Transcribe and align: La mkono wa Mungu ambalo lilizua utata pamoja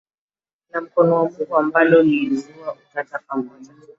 La 0.69 0.81
mkono 0.81 1.15
wa 1.15 1.29
Mungu 1.29 1.57
ambalo 1.57 2.01
lilizua 2.03 2.73
utata 2.87 3.19
pamoja 3.27 3.73